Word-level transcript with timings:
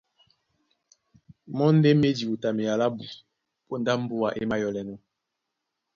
Mɔ́ 1.57 1.69
ndé 1.75 1.89
má 1.99 2.07
e 2.11 2.15
diwutamea 2.17 2.79
lábū 2.81 3.03
póndá 3.67 3.93
mbúa 4.01 4.29
é 4.39 4.41
mayɔ́lɛnɔ̄, 4.49 4.99